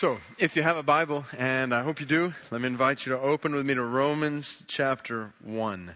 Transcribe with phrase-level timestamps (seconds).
[0.00, 3.12] So, if you have a Bible, and I hope you do, let me invite you
[3.12, 5.90] to open with me to Romans chapter 1.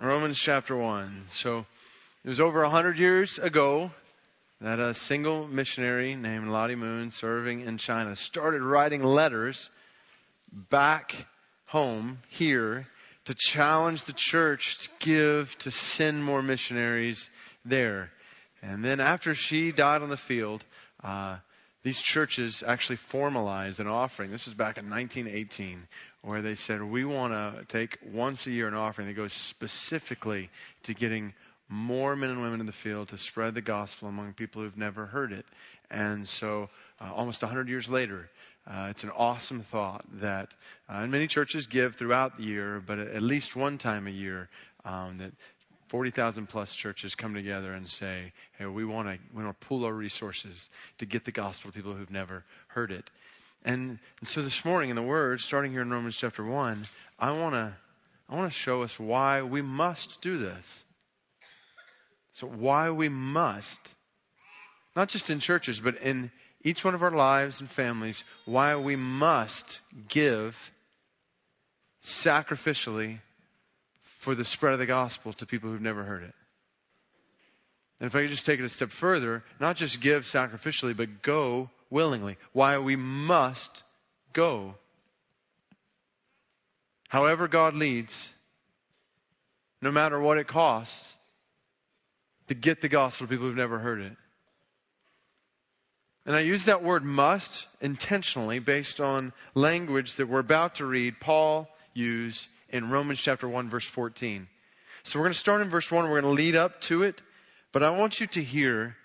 [0.00, 1.24] Romans chapter 1.
[1.30, 1.66] So,
[2.24, 3.90] it was over a hundred years ago
[4.60, 9.68] that a single missionary named Lottie Moon, serving in China, started writing letters
[10.52, 11.16] back
[11.66, 12.86] home here
[13.24, 17.28] to challenge the church to give, to send more missionaries
[17.64, 18.12] there.
[18.62, 20.64] And then after she died on the field,
[21.02, 21.38] uh,
[21.88, 24.30] these churches actually formalized an offering.
[24.30, 25.88] This was back in 1918,
[26.20, 30.50] where they said, We want to take once a year an offering that goes specifically
[30.82, 31.32] to getting
[31.66, 35.06] more men and women in the field to spread the gospel among people who've never
[35.06, 35.46] heard it.
[35.90, 36.68] And so,
[37.00, 38.28] uh, almost 100 years later,
[38.66, 40.48] uh, it's an awesome thought that,
[40.90, 44.50] uh, and many churches give throughout the year, but at least one time a year,
[44.84, 45.32] um, that
[45.88, 49.84] 40,000 plus churches come together and say, hey, we want to we want to pool
[49.84, 53.08] our resources to get the gospel to people who've never heard it.
[53.64, 56.86] And, and so this morning in the Word, starting here in Romans chapter 1,
[57.18, 57.74] I want to
[58.28, 60.84] I want to show us why we must do this.
[62.32, 63.80] So why we must,
[64.94, 66.30] not just in churches, but in
[66.62, 70.56] each one of our lives and families, why we must give
[72.04, 73.18] sacrificially
[74.18, 76.34] for the spread of the gospel to people who've never heard it.
[78.00, 81.22] And if I could just take it a step further, not just give sacrificially, but
[81.22, 82.36] go willingly.
[82.52, 83.82] Why we must
[84.32, 84.74] go.
[87.08, 88.28] However God leads,
[89.80, 91.12] no matter what it costs,
[92.48, 94.16] to get the gospel to people who've never heard it.
[96.26, 101.20] And I use that word must intentionally based on language that we're about to read
[101.20, 104.48] Paul use in Romans chapter 1 verse 14.
[105.04, 106.04] So we're going to start in verse 1.
[106.04, 107.22] We're going to lead up to it.
[107.72, 108.96] But I want you to hear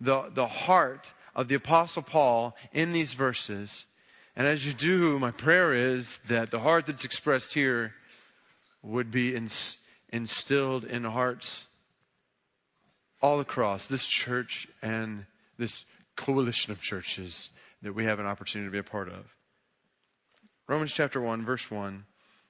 [0.00, 3.84] the, the heart of the apostle Paul in these verses.
[4.36, 7.92] And as you do, my prayer is that the heart that's expressed here
[8.82, 9.76] would be ins-
[10.10, 11.62] instilled in hearts
[13.22, 15.24] all across this church and
[15.58, 15.84] this
[16.16, 17.48] coalition of churches
[17.82, 19.24] that we have an opportunity to be a part of.
[20.68, 22.04] Romans chapter 1, verse 1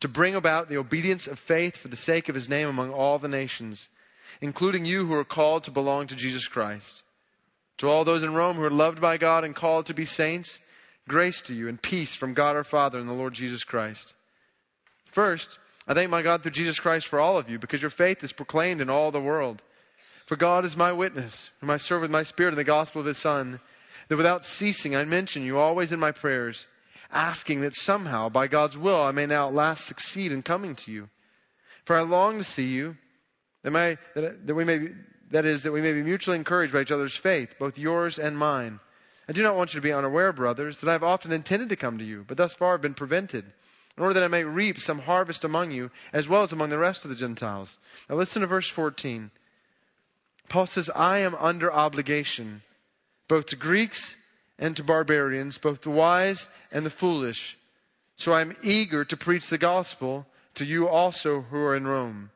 [0.00, 3.18] to bring about the obedience of faith for the sake of his name among all
[3.18, 3.88] the nations,
[4.40, 7.02] including you who are called to belong to Jesus Christ.
[7.78, 10.60] To all those in Rome who are loved by God and called to be saints,
[11.08, 14.14] grace to you and peace from God our Father and the Lord Jesus Christ.
[15.12, 18.22] First, I thank my God through Jesus Christ for all of you, because your faith
[18.22, 19.62] is proclaimed in all the world.
[20.26, 23.06] For God is my witness, whom I serve with my spirit in the gospel of
[23.06, 23.58] his Son,
[24.08, 26.66] that without ceasing I mention you always in my prayers
[27.10, 30.92] asking that somehow, by God's will, I may now at last succeed in coming to
[30.92, 31.08] you.
[31.84, 32.96] For I long to see you,
[33.62, 34.88] that, my, that, that we may be,
[35.30, 38.36] that is, that we may be mutually encouraged by each other's faith, both yours and
[38.36, 38.80] mine.
[39.28, 41.76] I do not want you to be unaware, brothers, that I have often intended to
[41.76, 43.44] come to you, but thus far have been prevented,
[43.96, 46.78] in order that I may reap some harvest among you, as well as among the
[46.78, 47.78] rest of the Gentiles.
[48.08, 49.30] Now listen to verse 14.
[50.48, 52.62] Paul says, I am under obligation,
[53.28, 54.14] both to Greeks
[54.58, 57.56] and to barbarians, both the wise and the foolish.
[58.16, 60.26] So I am eager to preach the gospel
[60.56, 62.30] to you also who are in Rome.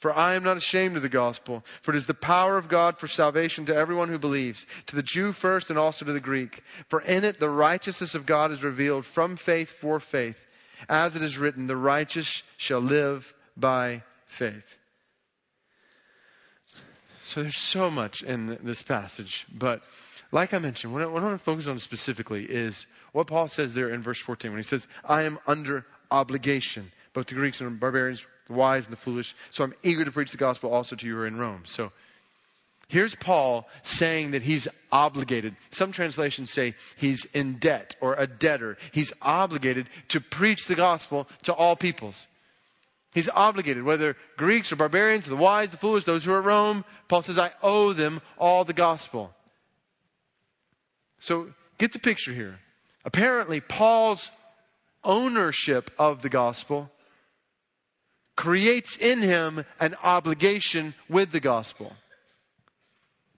[0.00, 2.98] For I am not ashamed of the gospel, for it is the power of God
[2.98, 6.60] for salvation to everyone who believes, to the Jew first and also to the Greek.
[6.88, 10.36] For in it the righteousness of God is revealed from faith for faith.
[10.88, 14.64] As it is written, the righteous shall live by faith.
[17.26, 19.82] So there's so much in this passage, but
[20.32, 23.48] like I mentioned, what I, what I want to focus on specifically is what Paul
[23.48, 27.60] says there in verse 14 when he says, I am under obligation, both to Greeks
[27.60, 29.34] and barbarians, the wise and the foolish.
[29.50, 31.62] So I'm eager to preach the gospel also to you who are in Rome.
[31.66, 31.92] So
[32.88, 35.54] here's Paul saying that he's obligated.
[35.70, 38.78] Some translations say he's in debt or a debtor.
[38.92, 42.26] He's obligated to preach the gospel to all peoples.
[43.12, 46.86] He's obligated, whether Greeks or barbarians, the wise, the foolish, those who are at Rome.
[47.08, 49.34] Paul says, I owe them all the gospel.
[51.22, 51.46] So
[51.78, 52.58] get the picture here.
[53.04, 54.28] Apparently, Paul's
[55.04, 56.90] ownership of the gospel
[58.36, 61.92] creates in him an obligation with the gospel.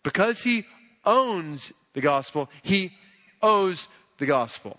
[0.02, 0.64] Because he
[1.04, 2.90] owns the gospel, he
[3.42, 3.87] owes
[4.19, 4.78] the gospel.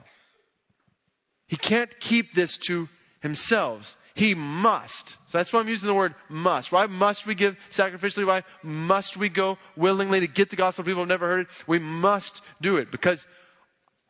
[1.45, 2.89] He can't keep this to
[3.21, 3.95] himself.
[4.15, 5.09] He must.
[5.27, 6.71] So that's why I'm using the word must.
[6.71, 8.25] Why must we give sacrificially?
[8.25, 10.85] Why must we go willingly to get the gospel?
[10.85, 11.47] People have never heard it.
[11.67, 13.27] We must do it because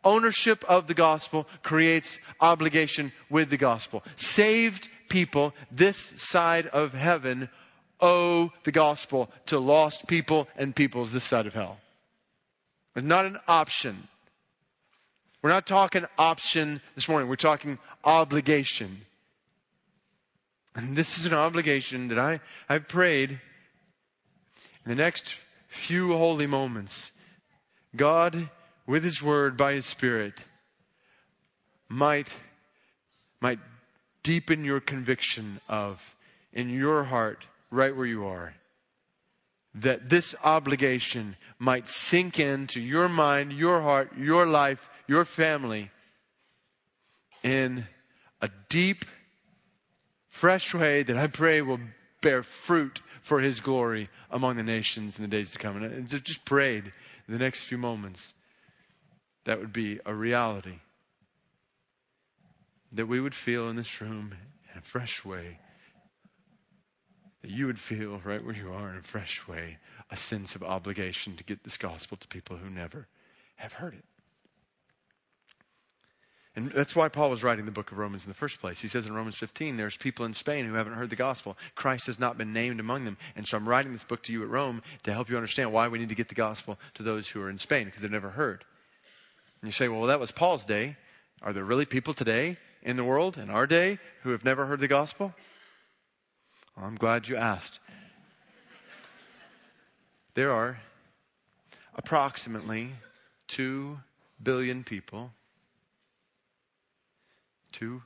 [0.04, 4.04] ownership of the gospel creates obligation with the gospel.
[4.16, 7.50] Saved people this side of heaven
[8.00, 11.78] owe the gospel to lost people and peoples this side of hell.
[12.96, 14.08] It's not an option.
[15.42, 17.28] We're not talking option this morning.
[17.28, 19.02] We're talking obligation.
[20.76, 23.40] And this is an obligation that I, I've prayed in
[24.86, 25.36] the next
[25.70, 27.10] few holy moments.
[27.96, 28.50] God,
[28.86, 30.34] with His Word, by His Spirit,
[31.88, 32.28] might,
[33.40, 33.60] might
[34.22, 36.02] deepen your conviction of,
[36.52, 38.54] in your heart, right where you are,
[39.76, 45.90] that this obligation might sink into your mind, your heart, your life, your family
[47.44, 47.86] in
[48.42, 49.06] a deep,
[50.36, 51.80] fresh way that I pray will
[52.22, 55.82] bear fruit for His glory among the nations in the days to come.
[55.82, 56.92] And just prayed
[57.28, 58.34] the next few moments
[59.46, 60.80] that would be a reality
[62.92, 64.34] that we would feel in this room
[64.72, 65.58] in a fresh way.
[67.42, 69.78] That you would feel right where you are in a fresh way
[70.10, 73.08] a sense of obligation to get this gospel to people who never
[73.56, 74.06] have heard it.
[76.56, 78.80] And that's why Paul was writing the book of Romans in the first place.
[78.80, 81.58] He says in Romans 15, there's people in Spain who haven't heard the gospel.
[81.76, 83.18] Christ has not been named among them.
[83.36, 85.90] And so I'm writing this book to you at Rome to help you understand why
[85.90, 88.30] we need to get the gospel to those who are in Spain, because they've never
[88.30, 88.64] heard.
[89.62, 90.96] And you say, well, that was Paul's day.
[91.42, 94.80] Are there really people today in the world, in our day, who have never heard
[94.80, 95.34] the gospel?
[96.78, 97.82] Well, I'm glad you asked.
[100.36, 100.78] There are
[101.96, 102.92] approximately
[103.50, 103.98] 2
[104.42, 105.32] billion people
[107.80, 108.02] 2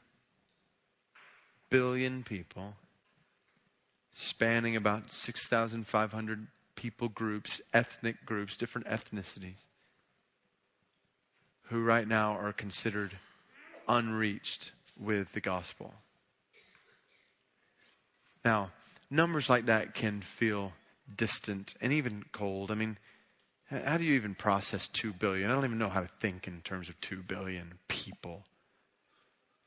[1.70, 2.74] billion people,
[4.14, 9.60] spanning about 6,500 people groups, ethnic groups, different ethnicities,
[11.64, 13.16] who right now are considered
[13.88, 15.94] unreached with the gospel.
[18.44, 18.72] Now,
[19.10, 20.72] numbers like that can feel
[21.16, 22.72] distant and even cold.
[22.72, 22.98] I mean,
[23.70, 25.52] how do you even process 2 billion?
[25.52, 28.44] I don't even know how to think in terms of 2 billion people.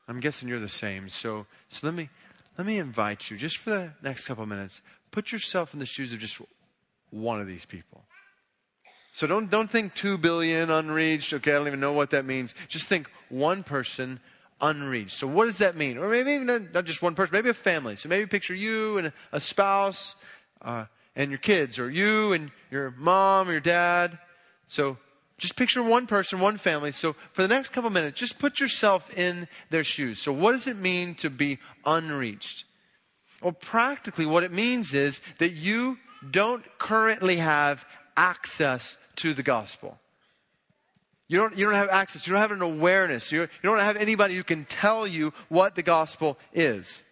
[0.07, 1.09] I'm guessing you're the same.
[1.09, 2.09] So, so let me,
[2.57, 6.13] let me invite you just for the next couple minutes, put yourself in the shoes
[6.13, 6.41] of just
[7.09, 8.03] one of these people.
[9.13, 11.33] So don't, don't think two billion unreached.
[11.33, 12.53] Okay, I don't even know what that means.
[12.67, 14.19] Just think one person
[14.59, 15.17] unreached.
[15.17, 15.99] So what does that mean?
[15.99, 17.95] Or maybe even not just one person, maybe a family.
[17.95, 20.15] So maybe picture you and a spouse,
[20.61, 20.85] uh,
[21.15, 24.17] and your kids, or you and your mom or your dad.
[24.67, 24.97] So
[25.43, 26.93] just picture one person, one family.
[26.93, 30.21] So for the next couple minutes, just put yourself in their shoes.
[30.21, 32.63] So what does it mean to be unreached?
[33.41, 35.97] Well, practically what it means is that you
[36.31, 37.85] don't currently have
[38.15, 39.99] access to the gospel.
[41.27, 42.25] You don't, you don't have access.
[42.25, 43.29] You don't have an awareness.
[43.29, 47.03] You, you don't have anybody who can tell you what the gospel is.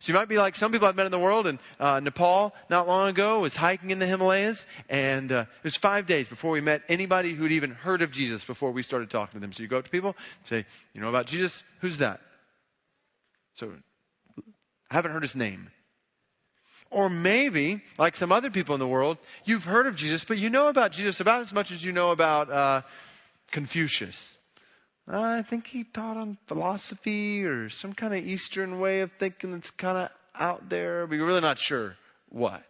[0.00, 1.46] So you might be like some people I've met in the world.
[1.46, 5.76] In uh, Nepal, not long ago, was hiking in the Himalayas, and uh, it was
[5.76, 9.38] five days before we met anybody who'd even heard of Jesus before we started talking
[9.38, 9.52] to them.
[9.52, 11.62] So you go up to people, and say, "You know about Jesus?
[11.80, 12.20] Who's that?"
[13.54, 13.72] So,
[14.90, 15.68] I haven't heard his name.
[16.90, 20.48] Or maybe, like some other people in the world, you've heard of Jesus, but you
[20.48, 22.82] know about Jesus about as much as you know about uh,
[23.50, 24.34] Confucius.
[25.08, 29.52] Uh, I think he taught on philosophy or some kind of Eastern way of thinking
[29.52, 31.96] that's kind of out there, but you're really not sure
[32.28, 32.62] what.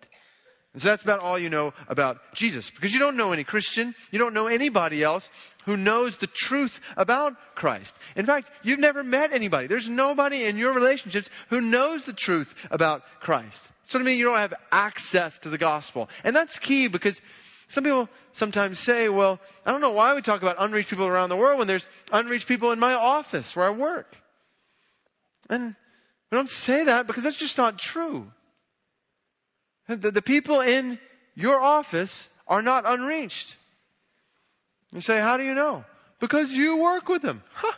[0.73, 2.71] And so that's about all you know about Jesus.
[2.71, 5.29] Because you don't know any Christian, you don't know anybody else
[5.65, 7.99] who knows the truth about Christ.
[8.15, 9.67] In fact, you've never met anybody.
[9.67, 13.69] There's nobody in your relationships who knows the truth about Christ.
[13.87, 16.09] So to me, you don't have access to the gospel.
[16.23, 17.21] And that's key because
[17.71, 21.29] some people sometimes say, well, I don't know why we talk about unreached people around
[21.29, 24.13] the world when there's unreached people in my office where I work.
[25.49, 25.77] And
[26.31, 28.31] we don't say that because that's just not true.
[29.87, 30.99] The, the people in
[31.37, 33.57] your office are not unreached.
[34.93, 35.85] You say, how do you know?
[36.19, 37.41] Because you work with them.
[37.55, 37.73] Huh.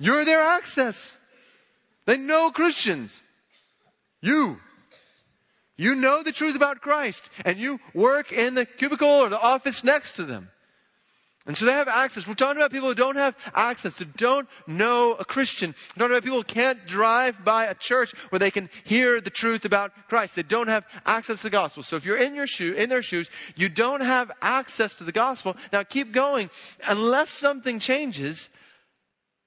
[0.00, 1.16] You're their access.
[2.06, 3.22] They know Christians.
[4.20, 4.58] You
[5.80, 9.82] you know the truth about Christ and you work in the cubicle or the office
[9.82, 10.50] next to them.
[11.46, 12.28] And so they have access.
[12.28, 15.74] We're talking about people who don't have access, who don't know a Christian.
[15.96, 19.30] We're talking about people who can't drive by a church where they can hear the
[19.30, 20.36] truth about Christ.
[20.36, 21.82] They don't have access to the gospel.
[21.82, 25.12] So if you're in your shoe, in their shoes, you don't have access to the
[25.12, 25.56] gospel.
[25.72, 26.50] Now keep going.
[26.86, 28.50] Unless something changes,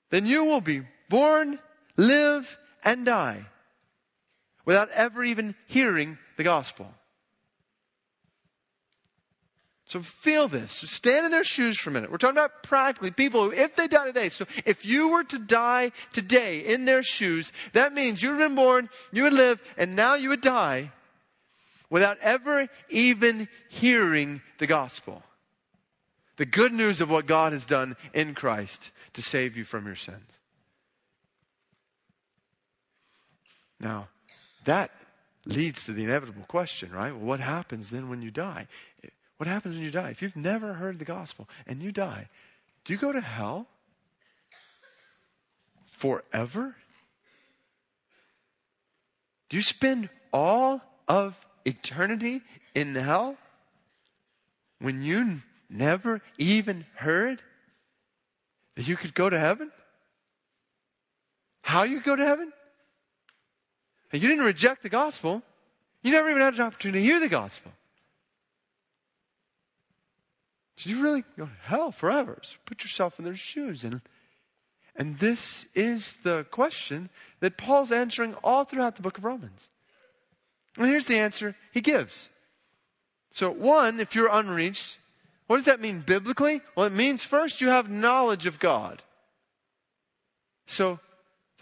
[0.09, 1.59] then you will be born,
[1.95, 3.45] live, and die
[4.65, 6.87] without ever even hearing the gospel.
[9.85, 10.81] So feel this.
[10.81, 12.09] Just stand in their shoes for a minute.
[12.09, 15.37] We're talking about practically people who, if they die today, so if you were to
[15.37, 19.61] die today in their shoes, that means you would have been born, you would live,
[19.77, 20.91] and now you would die
[21.89, 25.21] without ever even hearing the gospel.
[26.37, 29.95] The good news of what God has done in Christ to save you from your
[29.95, 30.39] sins.
[33.79, 34.07] Now,
[34.65, 34.89] that
[35.45, 37.11] leads to the inevitable question, right?
[37.11, 38.67] Well, what happens then when you die?
[39.37, 40.09] What happens when you die?
[40.09, 42.29] If you've never heard the gospel and you die,
[42.85, 43.67] do you go to hell
[45.97, 46.75] forever?
[49.49, 51.35] Do you spend all of
[51.65, 52.41] eternity
[52.73, 53.35] in hell
[54.79, 57.41] when you never even heard
[58.75, 59.71] that you could go to heaven?
[61.61, 62.51] How you go to heaven?
[64.13, 65.41] You didn't reject the gospel.
[66.03, 67.71] You never even had an opportunity to hear the gospel.
[70.77, 72.37] So you really go to hell forever.
[72.41, 73.83] So put yourself in their shoes.
[73.83, 74.01] And,
[74.95, 79.69] and this is the question that Paul's answering all throughout the book of Romans.
[80.77, 82.29] And here's the answer he gives.
[83.31, 84.97] So one, if you're unreached,
[85.47, 86.61] what does that mean biblically?
[86.75, 89.01] Well, it means first you have knowledge of God.
[90.67, 90.99] So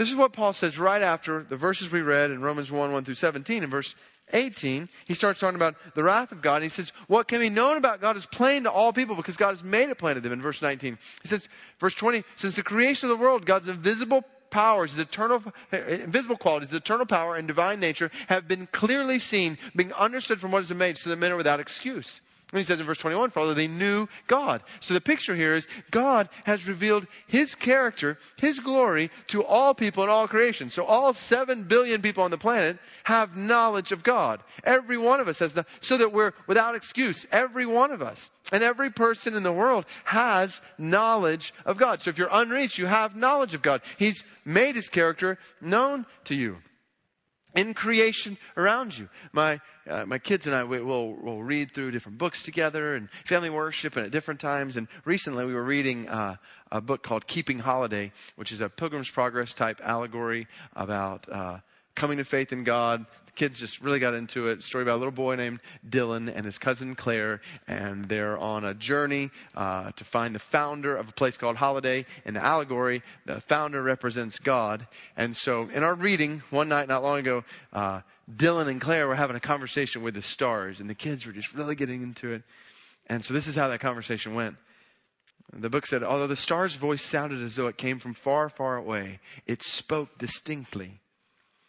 [0.02, 3.06] this is what Paul says right after the verses we read in Romans 1, 1
[3.06, 3.62] through 17.
[3.62, 3.94] In verse
[4.34, 6.56] 18, he starts talking about the wrath of God.
[6.56, 9.38] And he says, What can be known about God is plain to all people because
[9.38, 10.34] God has made it plain to them.
[10.34, 11.48] In verse 19, he says,
[11.80, 16.72] verse 20, since the creation of the world, God's invisible powers, his eternal, invisible qualities,
[16.72, 20.70] his eternal power and divine nature have been clearly seen, being understood from what has
[20.70, 22.22] been made, so that men are without excuse.
[22.52, 24.62] And he says in verse 21, Father, they knew God.
[24.82, 30.04] So the picture here is God has revealed His character, His glory to all people
[30.04, 30.70] in all creation.
[30.70, 34.42] So all seven billion people on the planet have knowledge of God.
[34.66, 37.26] Every one of us has, the, so that we're without excuse.
[37.32, 38.30] Every one of us.
[38.52, 42.02] And every person in the world has knowledge of God.
[42.02, 43.82] So if you're unreached, you have knowledge of God.
[43.98, 46.58] He's made His character known to you
[47.56, 49.10] in creation around you.
[49.34, 53.10] My uh, my kids and I we, will will read through different books together and
[53.26, 54.78] family worship and at different times.
[54.78, 56.36] And recently we were reading uh,
[56.72, 61.58] a book called Keeping Holiday, which is a Pilgrim's Progress type allegory about uh,
[61.96, 63.06] coming to faith in God.
[63.26, 64.64] The kids just really got into it.
[64.64, 68.74] Story about a little boy named Dylan and his cousin Claire, and they're on a
[68.74, 72.06] journey uh, to find the founder of a place called Holiday.
[72.26, 74.88] In the allegory, the founder represents God.
[75.16, 77.44] And so, in our reading one night not long ago,
[77.74, 81.34] uh, Dylan and Claire were having a conversation with the stars, and the kids were
[81.34, 82.44] just really getting into it.
[83.08, 84.56] And so, this is how that conversation went.
[85.54, 88.78] The book said, although the star's voice sounded as though it came from far, far
[88.78, 91.02] away, it spoke distinctly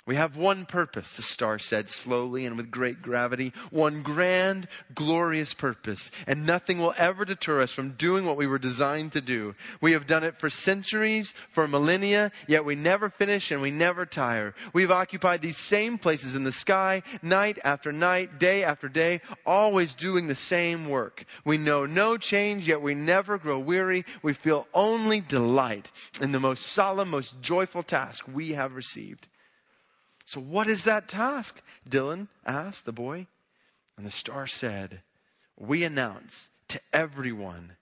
[0.04, 3.52] we have one purpose, the star said slowly and with great gravity.
[3.70, 6.10] One grand, glorious purpose.
[6.26, 9.54] And nothing will ever deter us from doing what we were designed to do.
[9.80, 14.04] We have done it for centuries, for millennia, yet we never finish and we never
[14.04, 14.56] tire.
[14.72, 19.94] We've occupied these same places in the sky, night after night, day after day, always
[19.94, 21.24] doing the same work.
[21.44, 24.04] We know no change, yet we never grow weary.
[24.20, 25.88] We feel only delight
[26.20, 29.28] in the most solemn, most joyful task we have received.
[30.24, 31.60] So, what is that task?
[31.88, 33.26] Dylan asked the boy.
[33.96, 35.02] And the star said,
[35.56, 37.72] We announce to everyone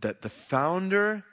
[0.00, 1.24] that the founder,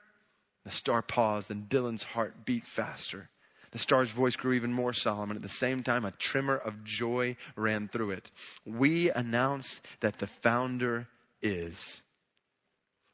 [0.63, 3.29] the star paused and Dylan's heart beat faster.
[3.71, 6.85] The star's voice grew even more solemn, and at the same time, a tremor of
[6.85, 8.31] joy ran through it.
[8.65, 11.07] We announce that the founder
[11.41, 12.01] is.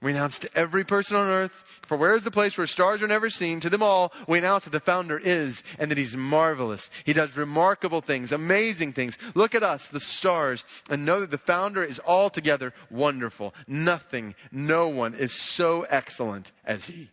[0.02, 1.52] We announce to every person on earth,
[1.84, 3.60] for where is the place where stars are never seen?
[3.60, 6.90] To them all, we announce that the founder is and that he's marvelous.
[7.06, 9.20] He does remarkable things, amazing things.
[9.36, 13.54] Look at us, the stars, and know that the founder is altogether wonderful.
[13.68, 17.12] Nothing, no one is so excellent as he.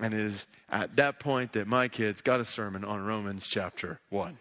[0.00, 4.00] And it is at that point that my kids got a sermon on Romans chapter
[4.10, 4.36] 1.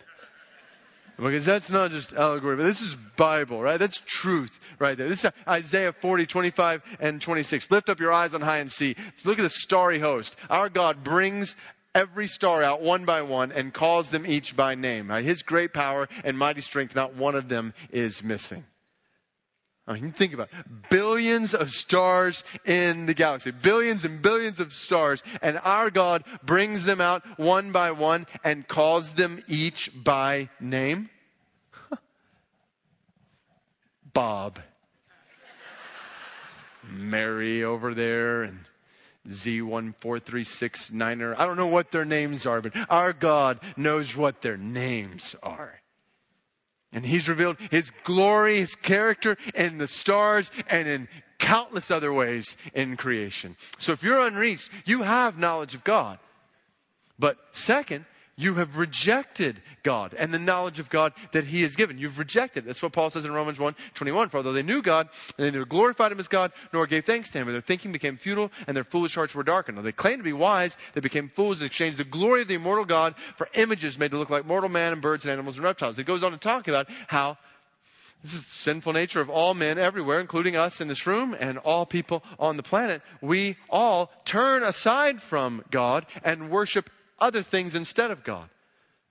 [1.18, 3.78] Because that's not just allegory, but this is Bible, right?
[3.78, 5.08] That's truth right there.
[5.08, 7.70] This is Isaiah 40, 25, and 26.
[7.70, 8.96] Lift up your eyes on high and see.
[9.24, 10.36] Look at the starry host.
[10.50, 11.56] Our God brings
[11.96, 15.10] every star out one by one and calls them each by name.
[15.10, 18.66] His great power and mighty strength, not one of them is missing.
[19.86, 20.90] I mean, think about it.
[20.90, 26.86] billions of stars in the galaxy, billions and billions of stars, and our God brings
[26.86, 31.10] them out one by one and calls them each by name.
[34.14, 34.60] Bob,
[36.90, 38.60] Mary over there, and
[39.28, 41.38] Z14369er.
[41.38, 45.78] I don't know what their names are, but our God knows what their names are.
[46.94, 51.08] And He's revealed His glory, His character in the stars and in
[51.40, 53.58] countless other ways in creation.
[53.80, 56.20] So if you're unreached, you have knowledge of God.
[57.20, 61.98] But second, you have rejected God and the knowledge of God that He has given.
[61.98, 62.66] You've rejected.
[62.66, 64.30] That's what Paul says in Romans 1, 21.
[64.30, 67.30] For although they knew God, and they neither glorified Him as God, nor gave thanks
[67.32, 69.78] to Him, and their thinking became futile, and their foolish hearts were darkened.
[69.78, 72.56] Though they claimed to be wise, they became fools and exchanged the glory of the
[72.56, 75.64] immortal God for images made to look like mortal man and birds and animals and
[75.64, 76.00] reptiles.
[76.00, 77.38] It goes on to talk about how
[78.24, 81.58] this is the sinful nature of all men everywhere, including us in this room and
[81.58, 83.02] all people on the planet.
[83.22, 86.90] We all turn aside from God and worship
[87.20, 88.50] other things instead of God,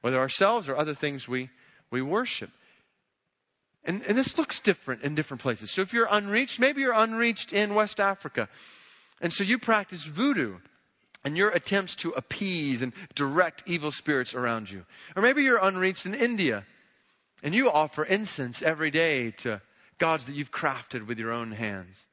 [0.01, 1.51] whether ourselves or other things we,
[1.91, 2.51] we worship.
[3.85, 5.71] And, and this looks different in different places.
[5.71, 8.49] So if you're unreached, maybe you're unreached in West Africa.
[9.21, 10.57] And so you practice voodoo
[11.25, 14.85] and your attempts to appease and direct evil spirits around you.
[15.17, 16.65] Or maybe you're unreached in India
[17.43, 19.61] and you offer incense every day to
[19.99, 22.05] gods that you've crafted with your own hands.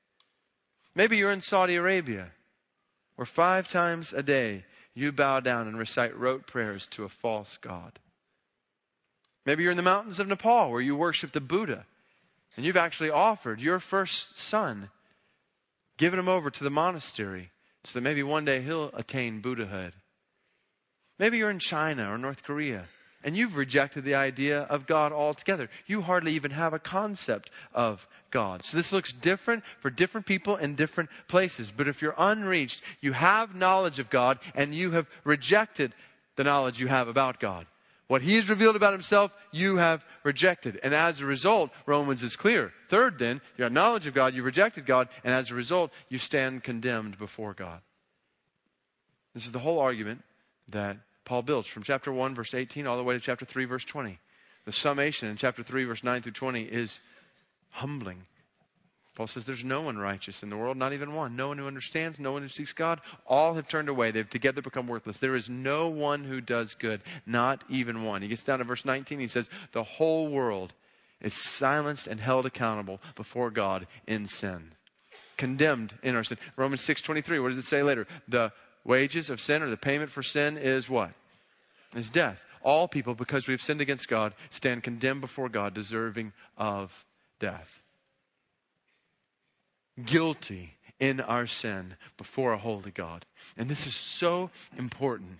[0.96, 2.32] Maybe you're in Saudi Arabia
[3.16, 4.64] where five times a day
[5.00, 7.98] you bow down and recite rote prayers to a false God.
[9.46, 11.86] Maybe you're in the mountains of Nepal where you worship the Buddha
[12.56, 14.90] and you've actually offered your first son,
[15.98, 17.52] given him over to the monastery
[17.86, 19.94] so that maybe one day he'll attain Buddhahood.
[21.18, 22.86] Maybe you're in China or North Korea
[23.24, 25.70] and you've rejected the idea of God altogether.
[25.88, 28.64] You hardly even have a concept of God.
[28.64, 31.72] So this looks different for different people in different places.
[31.76, 35.94] But if you're unreached, you have knowledge of God and you have rejected
[36.36, 37.66] the knowledge you have about God.
[38.08, 40.80] What He has revealed about Himself, you have rejected.
[40.82, 42.72] And as a result, Romans is clear.
[42.90, 46.18] Third then, you have knowledge of God, you rejected God, and as a result, you
[46.18, 47.82] stand condemned before God.
[49.36, 50.24] This is the whole argument
[50.70, 50.98] that
[51.30, 54.18] Paul builds from chapter 1, verse 18, all the way to chapter 3, verse 20.
[54.66, 56.98] The summation in chapter 3, verse 9 through 20 is
[57.70, 58.24] humbling.
[59.14, 61.36] Paul says there's no one righteous in the world, not even one.
[61.36, 63.00] No one who understands, no one who seeks God.
[63.28, 64.10] All have turned away.
[64.10, 65.20] They've together become worthless.
[65.20, 68.24] There is no one who does good, not even one.
[68.24, 69.20] He gets down to verse 19.
[69.20, 70.74] He says, the whole world
[71.22, 74.72] is silenced and held accountable before God in sin.
[75.38, 76.40] Condemned in our sin.
[76.56, 78.08] Romans 6.23, what does it say later?
[78.30, 78.52] The
[78.90, 81.12] wages of sin or the payment for sin is what?
[81.96, 82.42] Is death.
[82.62, 86.92] All people, because we have sinned against God, stand condemned before God, deserving of
[87.40, 87.70] death.
[90.04, 93.26] Guilty in our sin before a holy God.
[93.58, 95.40] And this is so important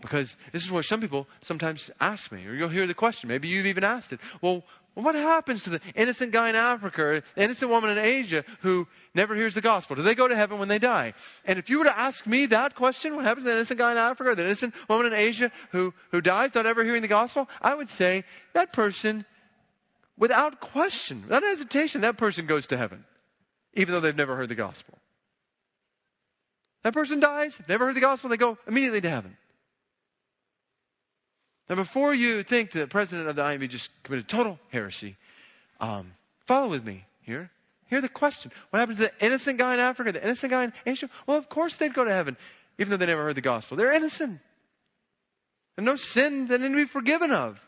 [0.00, 3.28] because this is where some people sometimes ask me, or you'll hear the question.
[3.28, 4.20] Maybe you've even asked it.
[4.40, 8.44] Well, well, what happens to the innocent guy in Africa the innocent woman in Asia
[8.60, 9.96] who never hears the gospel?
[9.96, 11.14] Do they go to heaven when they die?
[11.46, 13.92] And if you were to ask me that question, what happens to the innocent guy
[13.92, 17.48] in Africa the innocent woman in Asia who, who dies without ever hearing the gospel?
[17.60, 19.24] I would say that person,
[20.18, 23.04] without question, without hesitation, that person goes to heaven,
[23.72, 24.98] even though they've never heard the gospel.
[26.82, 29.36] That person dies, never heard the gospel, they go immediately to heaven.
[31.68, 35.16] Now, before you think the president of the IMB just committed total heresy,
[35.80, 36.12] um,
[36.46, 37.50] follow with me here.
[37.88, 38.50] Hear the question.
[38.70, 41.08] What happens to the innocent guy in Africa, the innocent guy in Asia?
[41.26, 42.36] Well, of course they'd go to heaven,
[42.78, 43.76] even though they never heard the gospel.
[43.76, 44.40] They're innocent.
[45.76, 47.60] There's no sin that need to be forgiven of.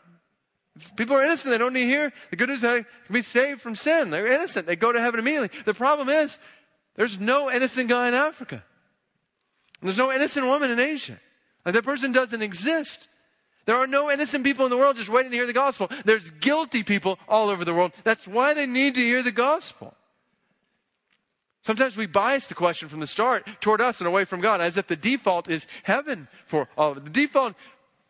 [0.75, 3.13] If people are innocent, they don't need to hear the good news that they can
[3.13, 4.09] be saved from sin.
[4.09, 4.67] They're innocent.
[4.67, 5.51] They go to heaven immediately.
[5.65, 6.37] The problem is,
[6.95, 8.63] there's no innocent guy in Africa.
[9.81, 11.19] There's no innocent woman in Asia.
[11.63, 13.07] That person doesn't exist.
[13.65, 15.89] There are no innocent people in the world just waiting to hear the gospel.
[16.05, 17.93] There's guilty people all over the world.
[18.03, 19.93] That's why they need to hear the gospel.
[21.63, 24.77] Sometimes we bias the question from the start toward us and away from God as
[24.77, 26.93] if the default is heaven for all.
[26.93, 27.55] The default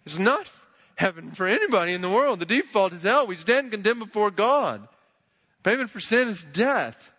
[0.06, 0.46] is not
[0.96, 2.40] heaven for anybody in the world.
[2.40, 3.28] The default is hell.
[3.28, 4.86] We stand condemned before God.
[5.64, 7.12] Payment for sin is death.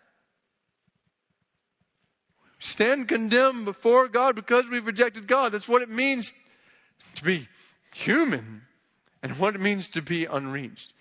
[2.59, 5.51] stand condemned before God because we've rejected God.
[5.53, 6.33] That's what it means
[7.15, 7.47] to be
[7.93, 8.61] human
[9.23, 10.93] and what it means to be unreached.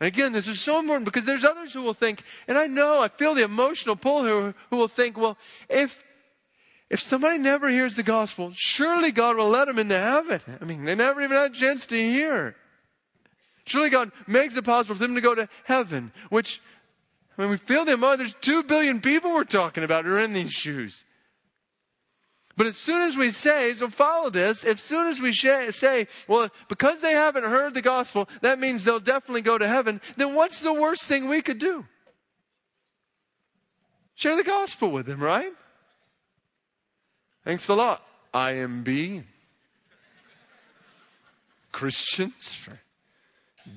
[0.00, 3.00] And again, this is so important because there's others who will think, and I know,
[3.00, 5.36] I feel the emotional pull who, who will think, well,
[5.68, 5.96] if,
[6.88, 10.40] if somebody never hears the gospel, surely God will let them into heaven.
[10.60, 12.54] I mean, they never even had a chance to hear.
[13.64, 16.60] Surely God makes it possible for them to go to heaven, which
[17.36, 18.18] I mean, we feel the emotion.
[18.18, 21.04] There's two billion people we're talking about who are in these shoes.
[22.58, 26.50] But as soon as we say, so follow this, as soon as we say, well,
[26.68, 30.58] because they haven't heard the gospel, that means they'll definitely go to heaven, then what's
[30.58, 31.86] the worst thing we could do?
[34.16, 35.52] Share the gospel with them, right?
[37.44, 38.02] Thanks a lot,
[38.34, 39.22] IMB.
[41.70, 42.76] Christians for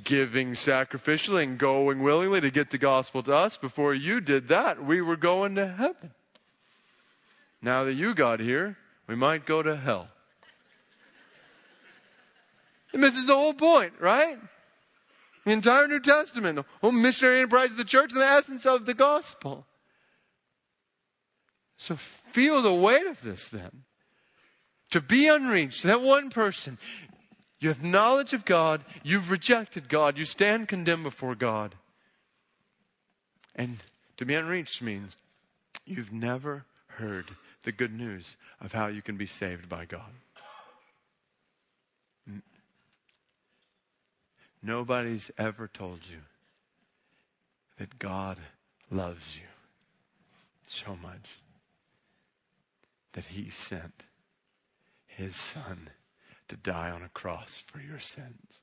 [0.04, 3.58] giving sacrificially and going willingly to get the gospel to us.
[3.58, 6.12] Before you did that, we were going to heaven.
[7.62, 10.08] Now that you got here, we might go to hell.
[12.94, 14.38] And this is the whole point, right?
[15.46, 18.86] The entire New Testament, the whole missionary enterprise of the church, and the essence of
[18.86, 19.66] the gospel.
[21.78, 21.96] So
[22.32, 23.84] feel the weight of this then.
[24.92, 26.78] To be unreached, that one person,
[27.60, 31.74] you have knowledge of God, you've rejected God, you stand condemned before God.
[33.56, 33.78] And
[34.18, 35.16] to be unreached means
[35.86, 37.26] you've never heard
[37.64, 40.12] the good news of how you can be saved by God.
[44.64, 46.20] Nobody's ever told you
[47.80, 48.38] that God
[48.92, 49.48] loves you
[50.68, 51.30] so much
[53.14, 54.04] that he sent
[55.08, 55.90] his son
[56.48, 58.62] to die on a cross for your sins.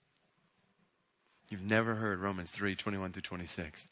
[1.50, 3.88] You've never heard Romans 3 21 through 26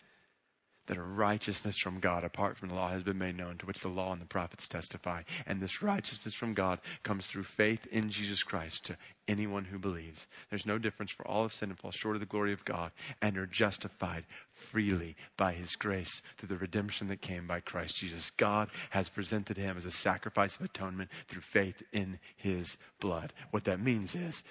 [0.87, 3.81] that a righteousness from God apart from the law has been made known, to which
[3.81, 5.23] the law and the prophets testify.
[5.47, 8.97] And this righteousness from God comes through faith in Jesus Christ to
[9.29, 10.27] anyone who believes.
[10.51, 12.93] There's no difference for all of sin and fall short of the glory of God
[13.21, 18.31] and are justified freely by his grace through the redemption that came by Christ Jesus.
[18.37, 23.33] God has presented him as a sacrifice of atonement through faith in his blood.
[23.51, 24.43] What that means is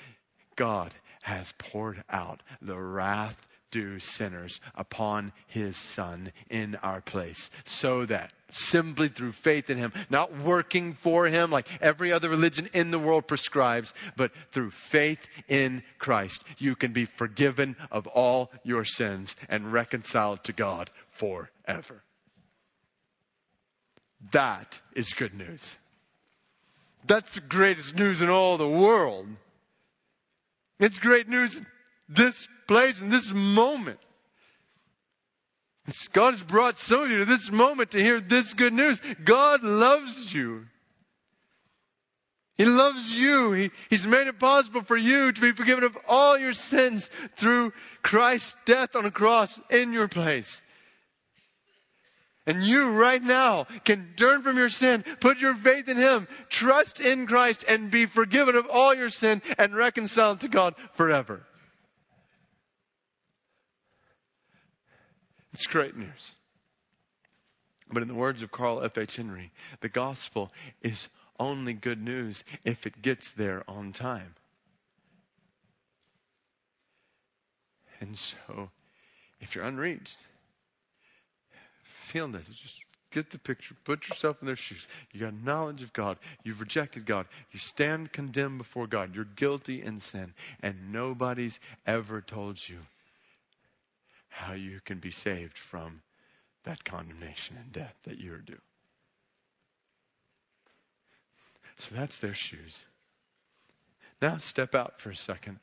[0.56, 3.38] God has poured out the wrath
[3.76, 9.92] due sinners upon his son in our place so that simply through faith in him,
[10.10, 15.20] not working for him like every other religion in the world prescribes, but through faith
[15.50, 22.02] in Christ, you can be forgiven of all your sins and reconciled to God forever.
[24.32, 25.76] That is good news.
[27.06, 29.28] That's the greatest news in all the world.
[30.80, 31.62] It's great news
[32.08, 34.00] this place in this moment.
[36.14, 39.02] God has brought some of you to this moment to hear this good news.
[39.24, 40.66] God loves you.
[42.56, 43.52] He loves you.
[43.52, 47.74] He, he's made it possible for you to be forgiven of all your sins through
[48.02, 50.62] Christ's death on a cross in your place.
[52.48, 57.00] And you right now can turn from your sin, put your faith in Him, trust
[57.00, 61.46] in Christ, and be forgiven of all your sin and reconciled to God forever.
[65.56, 66.32] It's great news.
[67.90, 69.16] But in the words of Carl F.H.
[69.16, 71.08] Henry, the gospel is
[71.40, 74.36] only good news if it gets there on time.
[78.02, 78.70] And so,
[79.40, 80.18] if you're unreached,
[81.84, 82.48] feel this.
[82.48, 83.78] Just get the picture.
[83.86, 84.90] Put yourself in their shoes.
[85.14, 86.18] You got knowledge of God.
[86.44, 87.28] You've rejected God.
[87.54, 89.16] You stand condemned before God.
[89.16, 90.34] You're guilty in sin.
[90.62, 92.80] And nobody's ever told you
[94.36, 96.02] how you can be saved from
[96.66, 98.62] that condemnation and death that you're due.
[101.78, 102.86] So that's their shoes.
[104.22, 105.60] Now step out for a second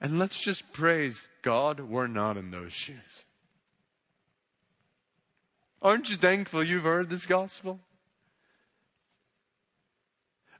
[0.00, 2.96] and let's just praise God we're not in those shoes.
[5.80, 7.80] Aren't you thankful you've heard this gospel?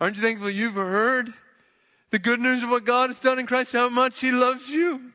[0.01, 1.33] Aren't you thankful you've heard
[2.11, 5.12] the good news of what God has done in Christ, how much He loves you?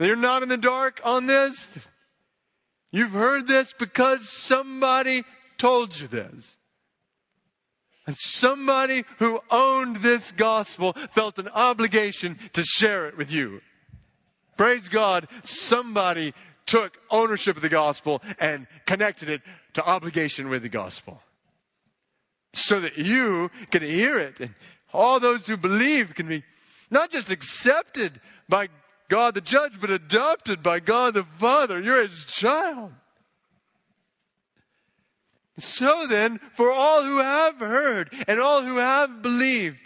[0.00, 1.68] You're not in the dark on this.
[2.90, 5.24] You've heard this because somebody
[5.58, 6.56] told you this.
[8.06, 13.60] And somebody who owned this gospel felt an obligation to share it with you.
[14.56, 16.34] Praise God, somebody
[16.66, 19.42] took ownership of the gospel and connected it
[19.74, 21.20] to obligation with the gospel.
[22.54, 24.54] So that you can hear it and
[24.92, 26.42] all those who believe can be
[26.90, 28.68] not just accepted by
[29.10, 31.80] God the judge, but adopted by God the Father.
[31.80, 32.92] You're his child.
[35.58, 39.76] So then, for all who have heard and all who have believed.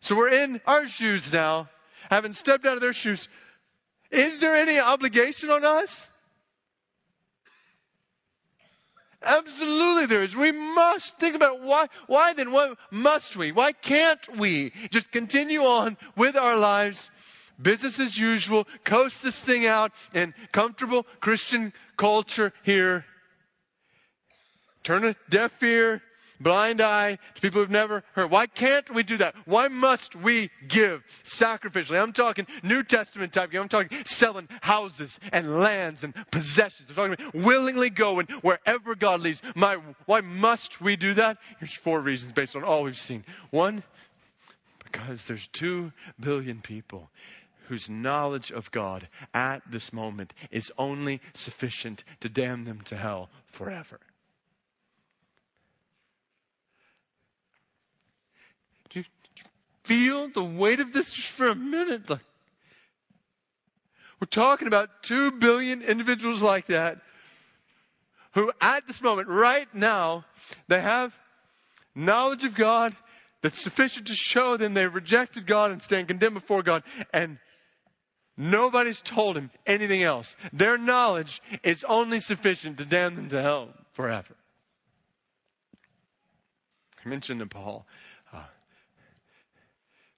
[0.00, 1.68] So we're in our shoes now,
[2.08, 3.28] having stepped out of their shoes.
[4.10, 6.08] Is there any obligation on us?
[9.22, 10.36] Absolutely there is.
[10.36, 13.50] We must think about why, why then, why must we?
[13.50, 17.10] Why can't we just continue on with our lives
[17.60, 23.04] business as usual, coast this thing out in comfortable Christian culture here.
[24.84, 26.00] Turn a deaf ear,
[26.40, 28.30] blind eye to people who've never heard.
[28.30, 29.34] Why can't we do that?
[29.44, 32.00] Why must we give sacrificially?
[32.00, 33.52] I'm talking New Testament type.
[33.54, 36.88] I'm talking selling houses and lands and possessions.
[36.90, 39.42] I'm talking willingly going wherever God leads.
[39.54, 41.38] My, why must we do that?
[41.58, 43.24] Here's four reasons based on all we've seen.
[43.50, 43.82] One,
[44.84, 47.10] because there's two billion people
[47.68, 53.28] whose knowledge of God at this moment is only sufficient to damn them to hell
[53.46, 54.00] forever.
[58.90, 59.44] Do you, do you
[59.84, 62.08] feel the weight of this just for a minute?
[62.08, 62.20] Like,
[64.20, 66.98] we're talking about two billion individuals like that
[68.32, 70.24] who at this moment, right now,
[70.68, 71.12] they have
[71.94, 72.94] knowledge of God
[73.42, 76.82] that's sufficient to show them they rejected God and stand condemned before God.
[77.14, 77.38] And
[78.36, 80.36] nobody's told them anything else.
[80.52, 84.34] Their knowledge is only sufficient to damn them to hell forever.
[87.04, 87.86] I mentioned to Paul,
[88.32, 88.42] uh,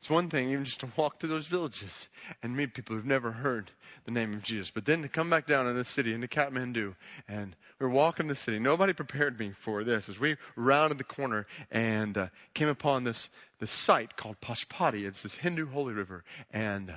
[0.00, 2.08] it's one thing even just to walk through those villages
[2.42, 3.70] and meet people who've never heard
[4.06, 4.70] the name of Jesus.
[4.70, 6.94] But then to come back down in the city, into Kathmandu,
[7.28, 8.58] and we're walking the city.
[8.58, 10.08] Nobody prepared me for this.
[10.08, 13.28] As we rounded the corner and uh, came upon this
[13.60, 16.94] this site called Pashupati, it's this Hindu holy river, and uh,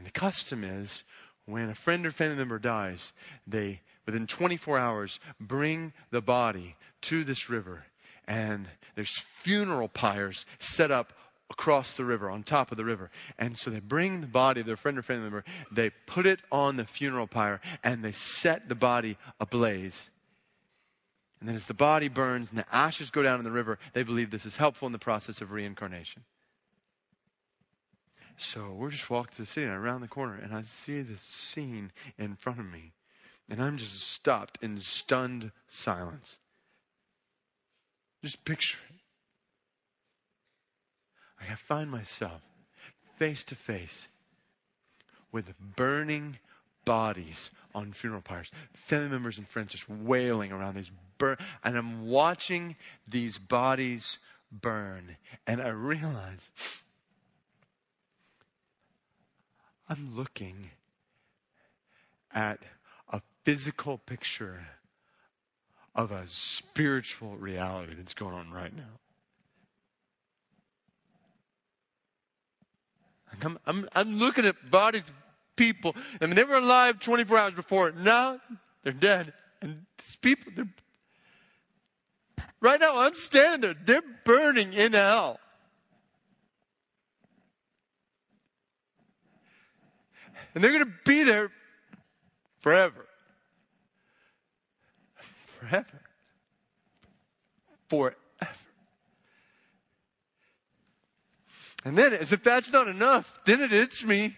[0.00, 1.04] and the custom is
[1.44, 3.12] when a friend or family member dies,
[3.46, 7.84] they within 24 hours bring the body to this river,
[8.26, 11.12] and there's funeral pyres set up
[11.50, 13.10] across the river, on top of the river.
[13.38, 16.40] And so they bring the body of their friend or family member, they put it
[16.50, 20.08] on the funeral pyre, and they set the body ablaze.
[21.40, 24.02] And then as the body burns and the ashes go down in the river, they
[24.02, 26.24] believe this is helpful in the process of reincarnation.
[28.40, 31.20] So we're just walking to the city and around the corner, and I see this
[31.20, 32.92] scene in front of me.
[33.50, 36.38] And I'm just stopped in stunned silence.
[38.24, 38.96] Just picture it.
[41.50, 42.40] I find myself
[43.18, 44.06] face to face
[45.32, 46.38] with burning
[46.84, 52.06] bodies on funeral pyres, family members and friends just wailing around these burn, and I'm
[52.08, 52.76] watching
[53.06, 54.16] these bodies
[54.50, 56.50] burn, and I realize
[59.90, 60.70] I'm looking
[62.32, 62.60] at
[63.08, 64.64] a physical picture
[65.96, 68.84] of a spiritual reality that's going on right now.
[73.42, 75.10] I'm, I'm, I'm looking at bodies
[75.56, 75.96] people.
[76.20, 77.90] I mean, they were alive 24 hours before.
[77.90, 78.38] Now
[78.84, 79.32] they're dead.
[79.60, 80.52] And these people,
[82.60, 83.74] right now I'm standing there.
[83.84, 85.40] They're burning in hell.
[90.54, 91.50] And they're going to be there
[92.60, 93.06] forever.
[95.58, 96.00] Forever.
[97.88, 98.16] Forever.
[101.84, 104.36] And then, as if that's not enough, then it hits me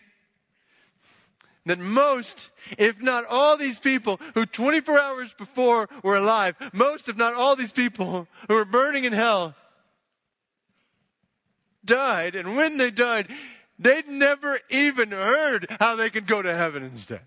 [1.66, 7.16] that most, if not all these people who 24 hours before were alive, most, if
[7.16, 9.54] not all these people who were burning in hell,
[11.84, 12.34] died.
[12.34, 13.28] And when they died,
[13.82, 17.20] they'd never even heard how they could go to heaven instead.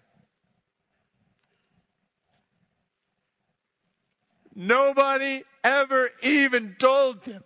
[4.55, 7.43] Nobody ever even told them.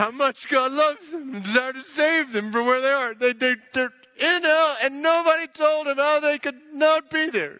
[0.00, 3.14] how much God loves them and desires to save them from where they are.
[3.14, 7.58] They, they, they're in hell and nobody told them how they could not be there.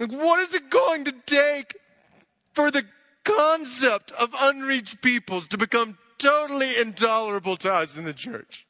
[0.00, 1.76] Like, what is it going to take
[2.54, 2.84] for the
[3.22, 8.66] concept of unreached peoples to become totally intolerable to us in the church?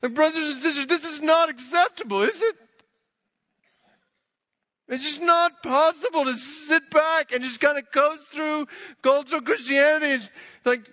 [0.00, 2.54] Like, brothers and sisters, this is not acceptable, is it?
[4.86, 8.68] It's just not possible to sit back and just kind of coast through
[9.02, 10.12] cultural Christianity.
[10.12, 10.30] It's
[10.64, 10.88] like,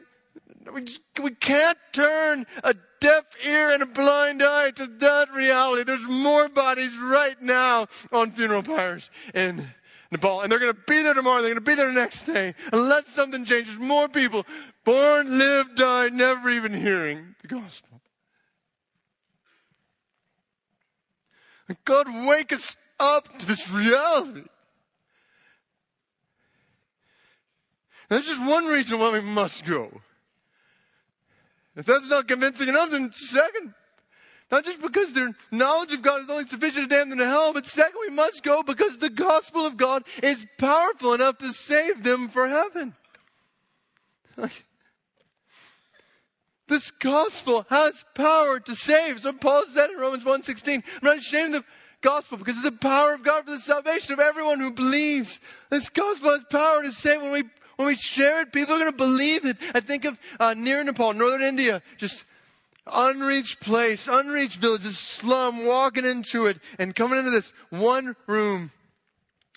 [0.73, 0.85] we,
[1.21, 5.83] we can't turn a deaf ear and a blind eye to that reality.
[5.83, 9.67] There's more bodies right now on funeral pyres in
[10.11, 10.41] Nepal.
[10.41, 11.41] And they're going to be there tomorrow.
[11.41, 12.55] They're going to be there the next day.
[12.71, 14.45] Unless something changes, more people
[14.83, 18.01] born, live, die, never even hearing the gospel.
[21.83, 24.43] God, wake us up to this reality.
[28.09, 29.89] There's just one reason why we must go.
[31.75, 33.73] If that's not convincing enough, then second,
[34.51, 37.53] Not just because their knowledge of God is only sufficient to damn them to hell,
[37.53, 42.03] but second, we must go because the gospel of God is powerful enough to save
[42.03, 42.95] them for heaven.
[46.67, 49.21] This gospel has power to save.
[49.21, 51.67] So Paul said in Romans 1.16, I'm not ashamed of the
[52.01, 55.39] gospel because it's the power of God for the salvation of everyone who believes.
[55.69, 57.21] This gospel has power to save.
[57.21, 57.43] When we,
[57.75, 59.57] when we share it, people are going to believe it.
[59.73, 62.23] I think of uh, near Nepal, northern India, just
[62.87, 68.71] unreached place, unreached village, this slum, walking into it and coming into this one room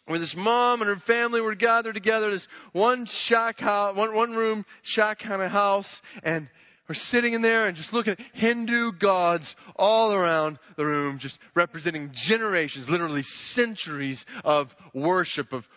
[0.06, 4.34] where this mom and her family were gathered together, this one shack house, one, one
[4.34, 6.48] room shack kind of house, and
[6.88, 11.38] we're sitting in there and just looking at Hindu gods all around the room, just
[11.54, 15.68] representing generations, literally centuries of worship of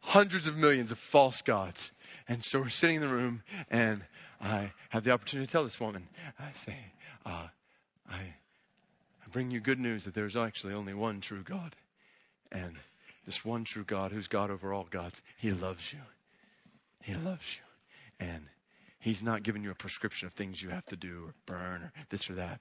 [0.00, 1.92] hundreds of millions of false gods.
[2.28, 4.02] And so we're sitting in the room and
[4.40, 6.08] I have the opportunity to tell this woman,
[6.38, 6.76] I say,
[7.26, 7.46] uh,
[8.08, 11.76] I, I bring you good news that there's actually only one true God.
[12.50, 12.74] And
[13.26, 16.00] this one true God, who's God over all gods, He loves you.
[17.02, 18.26] He loves you.
[18.26, 18.44] And
[18.98, 21.92] He's not giving you a prescription of things you have to do or burn or
[22.10, 22.60] this or that.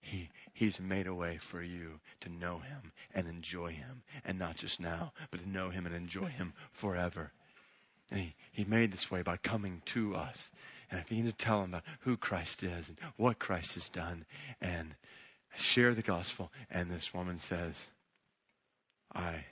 [0.00, 4.02] He, he's made a way for you to know Him and enjoy Him.
[4.24, 7.32] And not just now, but to know Him and enjoy Him forever.
[8.10, 10.50] And he, he made this way by coming to us.
[10.90, 14.24] And I begin to tell him about who Christ is and what Christ has done
[14.60, 14.94] and
[15.56, 16.50] share the gospel.
[16.70, 17.74] And this woman says,
[19.14, 19.44] I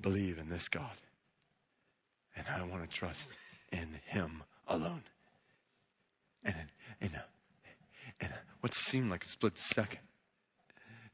[0.00, 0.92] believe in this God.
[2.36, 3.28] And I want to trust
[3.72, 5.02] in Him alone.
[6.44, 6.54] And
[7.00, 7.10] in,
[8.20, 8.28] in,
[8.60, 10.00] what seemed like a split second,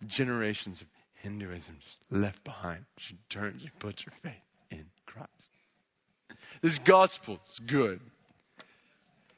[0.07, 0.87] generations of
[1.23, 2.85] Hinduism just left behind.
[2.99, 4.33] She turns and puts her faith
[4.71, 5.29] in Christ.
[6.61, 8.01] This gospel is good.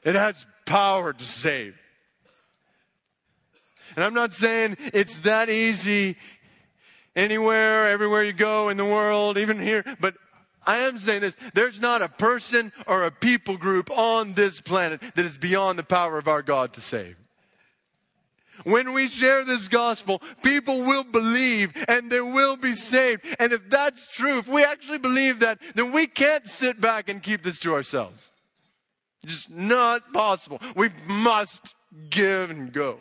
[0.03, 0.35] It has
[0.67, 1.75] power to save.
[3.97, 6.17] And I'm not saying it's that easy
[7.15, 10.15] anywhere, everywhere you go in the world, even here, but
[10.67, 11.37] I am saying this.
[11.53, 15.85] There's not a person or a people group on this planet that is beyond the
[15.85, 17.17] power of our God to save.
[18.63, 23.23] When we share this gospel, people will believe and they will be saved.
[23.39, 27.23] And if that's true, if we actually believe that, then we can't sit back and
[27.23, 28.31] keep this to ourselves.
[29.23, 30.61] It's just not possible.
[30.77, 31.75] We must
[32.11, 33.01] give and go.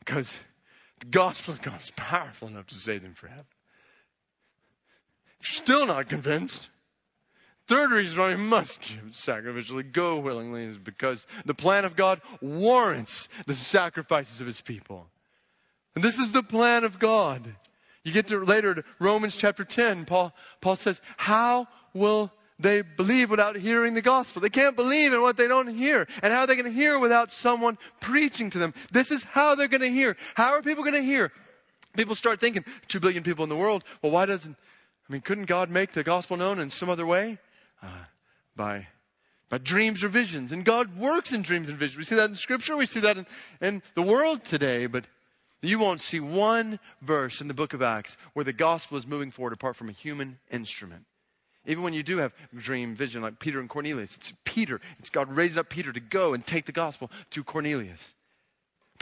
[0.00, 0.32] Because
[1.00, 3.46] the gospel of God is powerful enough to save them forever.
[5.42, 6.68] Still not convinced.
[7.72, 12.20] Third reason why we must give sacrificially, go willingly, is because the plan of God
[12.42, 15.06] warrants the sacrifices of His people.
[15.94, 17.42] And this is the plan of God.
[18.04, 23.30] You get to later to Romans chapter 10, Paul, Paul says, how will they believe
[23.30, 24.42] without hearing the gospel?
[24.42, 26.06] They can't believe in what they don't hear.
[26.22, 28.74] And how are they going to hear without someone preaching to them?
[28.90, 30.18] This is how they're going to hear.
[30.34, 31.32] How are people going to hear?
[31.96, 34.58] People start thinking, two billion people in the world, well, why doesn't,
[35.08, 37.38] I mean, couldn't God make the gospel known in some other way?
[37.82, 37.88] Uh,
[38.56, 38.86] by
[39.52, 40.50] by dreams or visions.
[40.50, 41.98] And God works in dreams and visions.
[41.98, 42.74] We see that in Scripture.
[42.74, 43.26] We see that in,
[43.60, 44.86] in the world today.
[44.86, 45.04] But
[45.60, 49.30] you won't see one verse in the book of Acts where the gospel is moving
[49.30, 51.04] forward apart from a human instrument.
[51.66, 54.80] Even when you do have dream, vision, like Peter and Cornelius, it's Peter.
[54.98, 58.02] It's God raising up Peter to go and take the gospel to Cornelius.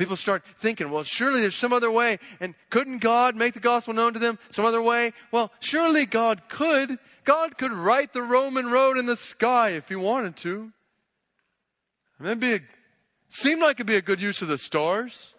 [0.00, 2.20] People start thinking, well, surely there's some other way.
[2.40, 5.12] And couldn't God make the gospel known to them some other way?
[5.30, 6.98] Well, surely God could.
[7.24, 10.72] God could write the Roman road in the sky if he wanted to.
[12.18, 12.60] And that'd be a,
[13.28, 15.34] seem like it'd be a good use of the stars.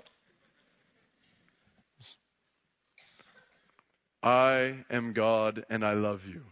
[4.21, 6.43] I am God and I love you.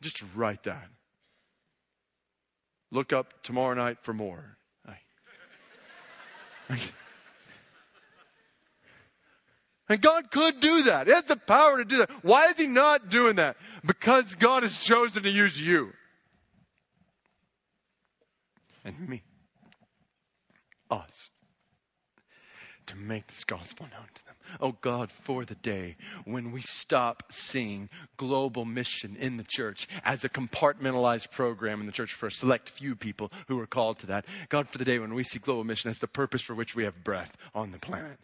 [0.00, 0.88] Just write that.
[2.90, 4.56] Look up tomorrow night for more.
[9.88, 11.06] And God could do that.
[11.06, 12.10] He has the power to do that.
[12.22, 13.56] Why is He not doing that?
[13.84, 15.92] Because God has chosen to use you.
[18.84, 19.22] And me.
[20.90, 21.30] Us.
[22.86, 24.34] To make this gospel known to them.
[24.60, 30.24] Oh God, for the day when we stop seeing global mission in the church as
[30.24, 34.06] a compartmentalized program in the church for a select few people who are called to
[34.06, 34.24] that.
[34.48, 36.84] God, for the day when we see global mission as the purpose for which we
[36.84, 38.18] have breath on the planet.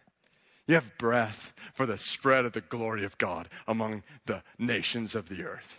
[0.66, 5.28] You have breath for the spread of the glory of God among the nations of
[5.28, 5.74] the earth.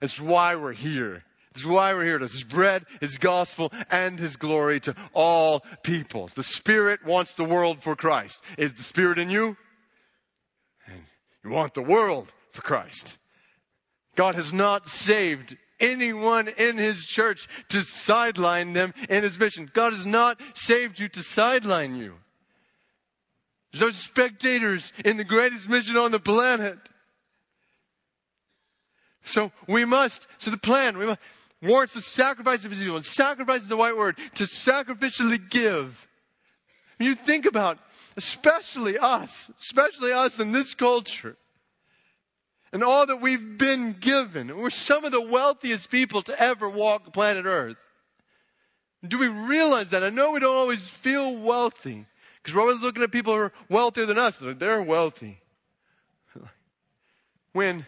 [0.00, 1.22] It's why we're here.
[1.50, 6.32] It's why we're here to spread His gospel and His glory to all peoples.
[6.32, 8.42] The Spirit wants the world for Christ.
[8.56, 9.56] Is the Spirit in you?
[10.86, 11.02] And
[11.44, 13.18] you want the world for Christ.
[14.16, 19.70] God has not saved anyone in his church to sideline them in his mission.
[19.72, 22.14] God has not saved you to sideline you.
[23.72, 26.78] There's no spectators in the greatest mission on the planet.
[29.24, 31.20] So we must, so the plan, we must,
[31.62, 32.96] warrants the sacrifice of Israel.
[32.96, 36.08] And sacrifice is the right word, to sacrificially give.
[36.98, 37.78] You think about,
[38.16, 41.36] especially us, especially us in this culture,
[42.72, 44.56] and all that we've been given.
[44.56, 47.76] We're some of the wealthiest people to ever walk planet Earth.
[49.06, 50.04] Do we realize that?
[50.04, 52.06] I know we don't always feel wealthy
[52.42, 54.38] because we're always looking at people who are wealthier than us.
[54.40, 55.40] They're wealthy.
[57.52, 57.86] When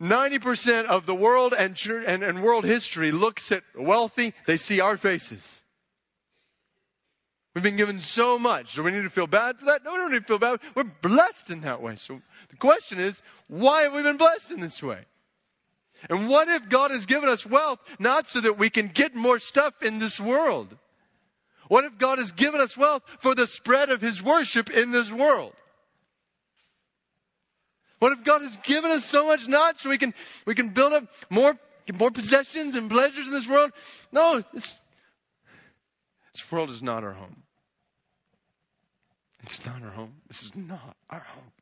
[0.00, 4.96] 90% of the world and, and, and world history looks at wealthy, they see our
[4.96, 5.46] faces.
[7.54, 8.74] We've been given so much.
[8.74, 9.84] Do we need to feel bad for that?
[9.84, 10.58] No, we don't need to feel bad.
[10.74, 11.96] We're blessed in that way.
[11.96, 14.98] So the question is, why have we been blessed in this way?
[16.10, 19.38] And what if God has given us wealth not so that we can get more
[19.38, 20.76] stuff in this world?
[21.68, 25.10] What if God has given us wealth for the spread of His worship in this
[25.10, 25.52] world?
[27.98, 30.12] What if God has given us so much not so we can,
[30.44, 31.56] we can build up more,
[31.92, 33.72] more possessions and pleasures in this world?
[34.12, 34.74] No, this
[36.50, 37.42] world is not our home.
[39.44, 40.14] It's not our home.
[40.28, 41.52] This is not our home.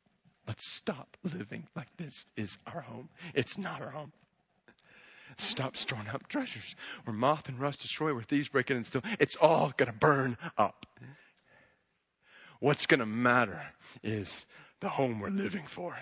[0.47, 3.09] Let's stop living like this is our home.
[3.33, 4.11] It's not our home.
[5.37, 6.75] Stop storing up treasures
[7.05, 9.01] where moth and rust destroy, where thieves break in and steal.
[9.19, 10.85] It's all going to burn up.
[12.59, 13.61] What's going to matter
[14.03, 14.45] is
[14.79, 15.95] the home we're living for.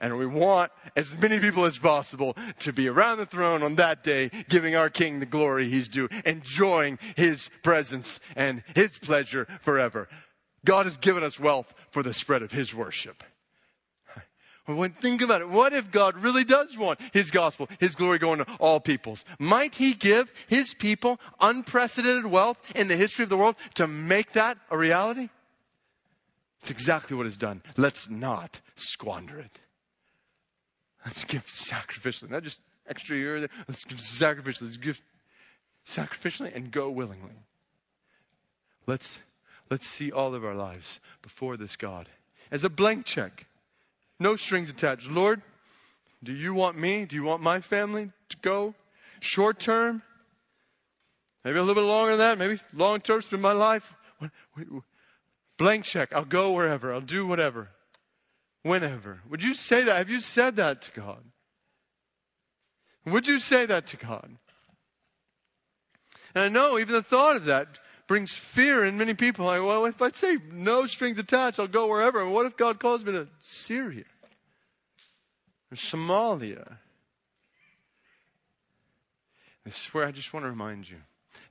[0.00, 4.02] And we want as many people as possible to be around the throne on that
[4.02, 10.08] day, giving our King the glory he's due, enjoying his presence and his pleasure forever.
[10.64, 13.22] God has given us wealth for the spread of his worship.
[14.66, 18.38] When think about it, what if God really does want His gospel, His glory going
[18.38, 19.24] to all peoples?
[19.38, 24.32] Might He give His people unprecedented wealth in the history of the world to make
[24.32, 25.28] that a reality?
[26.60, 27.62] It's exactly what is done.
[27.76, 29.58] Let's not squander it.
[31.04, 32.58] Let's give sacrificially, not just
[32.88, 33.48] extra year.
[33.68, 34.62] Let's give sacrificially.
[34.62, 35.00] Let's give
[35.86, 37.36] sacrificially and go willingly.
[38.88, 39.16] Let's
[39.70, 42.08] let's see all of our lives before this God
[42.50, 43.46] as a blank check.
[44.18, 45.08] No strings attached.
[45.08, 45.42] Lord,
[46.22, 47.04] do you want me?
[47.04, 48.74] Do you want my family to go?
[49.20, 50.02] Short term?
[51.44, 52.38] Maybe a little bit longer than that.
[52.38, 53.84] Maybe long term, spend my life.
[55.58, 56.12] Blank check.
[56.12, 56.92] I'll go wherever.
[56.92, 57.68] I'll do whatever.
[58.62, 59.20] Whenever.
[59.30, 59.98] Would you say that?
[59.98, 61.22] Have you said that to God?
[63.04, 64.28] Would you say that to God?
[66.34, 67.68] And I know even the thought of that
[68.06, 69.46] brings fear in many people.
[69.46, 72.20] Like, well, if I say no strings attached, I'll go wherever.
[72.20, 74.04] And what if God calls me to Syria
[75.70, 76.76] or Somalia?
[79.64, 80.98] This is where I just want to remind you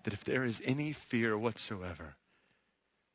[0.04, 2.16] that if there is any fear whatsoever,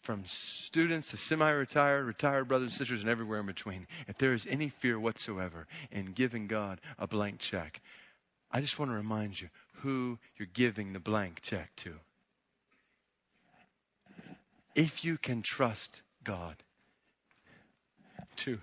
[0.02, 4.46] from students to semi-retired, retired brothers and sisters, and everywhere in between, if there is
[4.48, 7.80] any fear whatsoever in giving God a blank check,
[8.50, 11.94] I just want to remind you who you're giving the blank check to
[14.74, 16.56] if you can trust God
[18.36, 18.58] to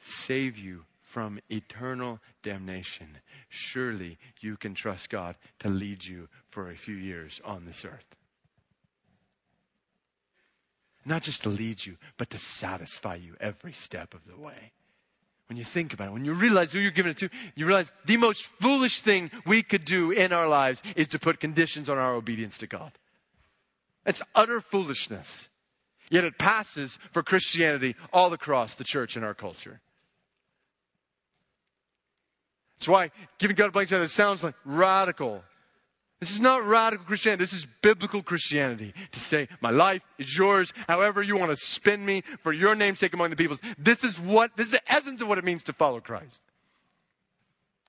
[0.00, 3.08] save you from eternal damnation,
[3.48, 8.04] surely you can trust God to lead you for a few years on this earth.
[11.04, 14.72] Not just to lead you, but to satisfy you every step of the way.
[15.48, 17.90] When you think about it, when you realize who you're giving it to, you realize
[18.04, 21.96] the most foolish thing we could do in our lives is to put conditions on
[21.96, 22.92] our obedience to God.
[24.08, 25.46] It's utter foolishness.
[26.10, 29.80] Yet it passes for Christianity all across the church in our culture.
[32.78, 35.42] That's why giving God a blank check sounds like radical.
[36.20, 37.42] This is not radical Christianity.
[37.42, 38.94] This is biblical Christianity.
[39.12, 42.98] To say, my life is yours, however you want to spin me for your name's
[42.98, 43.60] sake among the peoples.
[43.78, 46.40] This is what, this is the essence of what it means to follow Christ.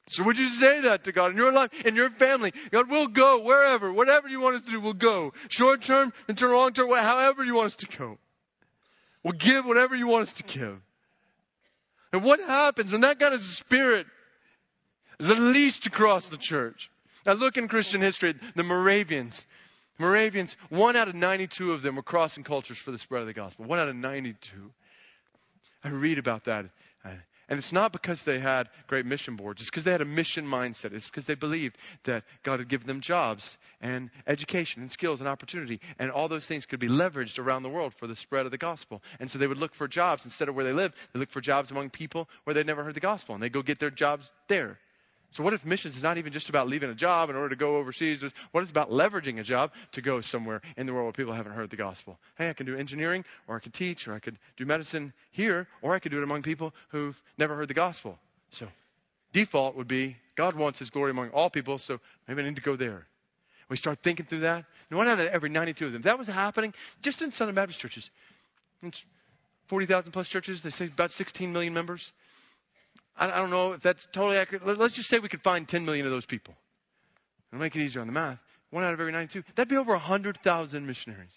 [0.09, 2.51] So would you say that to God in your life, in your family?
[2.71, 5.33] God, we'll go wherever, whatever you want us to do, we'll go.
[5.49, 8.17] Short term, into long term, however you want us to go.
[9.23, 10.81] We'll give whatever you want us to give.
[12.11, 14.07] And what happens when that kind of spirit
[15.19, 16.89] is unleashed across the church?
[17.27, 19.45] Now look in Christian history, the Moravians.
[19.99, 23.33] Moravians, one out of 92 of them were crossing cultures for the spread of the
[23.33, 23.65] gospel.
[23.65, 24.71] One out of 92.
[25.83, 26.65] I read about that
[27.49, 29.61] and it's not because they had great mission boards.
[29.61, 30.93] It's because they had a mission mindset.
[30.93, 35.27] It's because they believed that God had given them jobs and education and skills and
[35.27, 35.81] opportunity.
[35.97, 38.59] And all those things could be leveraged around the world for the spread of the
[38.59, 39.01] gospel.
[39.19, 40.93] And so they would look for jobs instead of where they lived.
[41.13, 43.33] They look for jobs among people where they'd never heard the gospel.
[43.33, 44.77] And they'd go get their jobs there.
[45.31, 47.55] So what if missions is not even just about leaving a job in order to
[47.55, 48.23] go overseas?
[48.51, 51.51] What is about leveraging a job to go somewhere in the world where people haven't
[51.51, 52.17] heard the gospel?
[52.37, 55.67] Hey, I can do engineering, or I could teach, or I could do medicine here,
[55.83, 58.17] or I could do it among people who've never heard the gospel.
[58.51, 58.67] So
[59.33, 62.61] default would be God wants his glory among all people, so maybe I need to
[62.61, 63.05] go there.
[63.69, 64.65] We start thinking through that.
[64.89, 66.01] And one out of every 92 of them.
[66.01, 66.73] That was happening
[67.03, 68.09] just in Southern Baptist churches.
[68.81, 69.05] It's
[69.67, 70.63] 40,000 plus churches.
[70.63, 72.11] They say about 16 million members.
[73.19, 74.65] I, I don't know if that's totally accurate.
[74.65, 76.55] Let, us just say we could find 10 million of those people.
[77.51, 78.39] It'll make it easier on the math.
[78.71, 79.43] One out of every 92.
[79.55, 81.33] That'd be over 100,000 missionaries.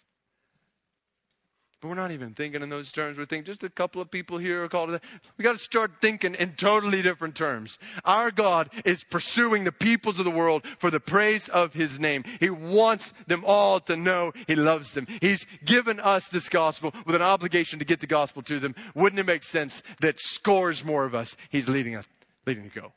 [1.82, 3.18] But we're not even thinking in those terms.
[3.18, 5.02] We're thinking just a couple of people here are called to that.
[5.36, 7.76] We got to start thinking in totally different terms.
[8.04, 12.22] Our God is pursuing the peoples of the world for the praise of His name.
[12.38, 15.08] He wants them all to know He loves them.
[15.20, 18.76] He's given us this gospel with an obligation to get the gospel to them.
[18.94, 22.04] Wouldn't it make sense that scores more of us He's leading us,
[22.46, 22.92] leading to go?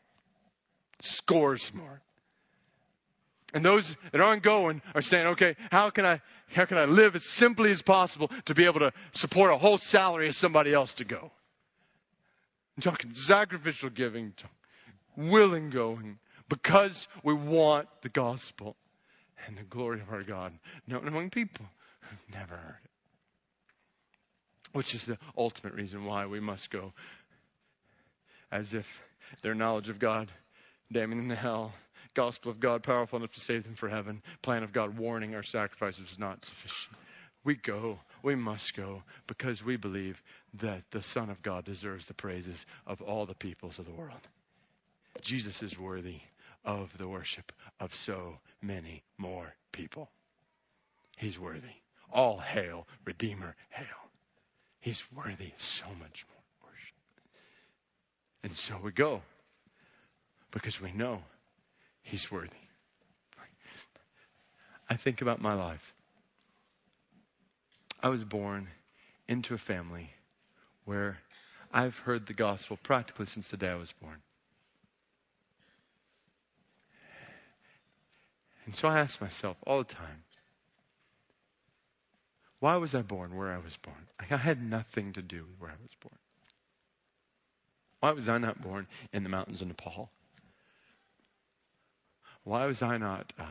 [1.02, 2.02] Scores more.
[3.56, 7.16] And those that aren't going are saying, okay, how can I, how can I live
[7.16, 10.96] as simply as possible to be able to support a whole salary of somebody else
[10.96, 11.32] to go?
[12.78, 14.34] I'm talking sacrificial giving,
[15.16, 16.20] willing going,
[16.50, 18.76] because we want the gospel
[19.48, 20.54] and the glory of our God
[20.88, 21.66] known among people
[22.02, 22.92] who've never heard it.
[24.74, 26.94] Which is the ultimate reason why we must go.
[28.52, 28.86] As if
[29.42, 30.30] their knowledge of God
[30.92, 31.74] damning them to hell
[32.16, 35.44] gospel of God powerful enough to save them for heaven, plan of God warning our
[35.44, 36.96] sacrifices is not sufficient.
[37.44, 40.22] We go, we must go, because we believe
[40.56, 44.28] that the Son of God deserves the praises of all the peoples of the world.
[45.22, 46.22] Jesus is worthy
[46.64, 50.10] of the worship of so many more people.
[51.18, 51.76] He's worthy.
[52.12, 53.86] All hail, Redeemer, hail.
[54.80, 56.96] He's worthy of so much more worship.
[58.44, 59.22] And so we go
[60.52, 61.22] because we know
[62.06, 62.50] He's worthy.
[64.88, 65.94] I think about my life.
[68.02, 68.68] I was born
[69.28, 70.12] into a family
[70.86, 71.18] where
[71.74, 74.22] I've heard the gospel practically since the day I was born.
[78.68, 80.24] And so I ask myself all the time,
[82.60, 84.08] why was I born where I was born?
[84.20, 86.18] I had nothing to do with where I was born.
[88.00, 90.12] Why was I not born in the mountains of Nepal?
[92.46, 93.44] Why was I not uh,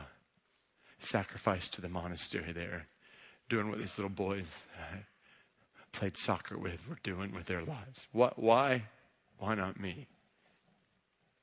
[0.99, 2.87] sacrificed to the monastery there,
[3.49, 4.47] doing what these little boys
[4.79, 4.99] I
[5.91, 8.07] played soccer with were doing with their lives?
[8.13, 8.83] Why?
[9.37, 10.07] Why not me?